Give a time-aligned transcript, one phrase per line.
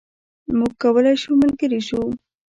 [0.57, 2.01] موږ کولای شو ملګري شو.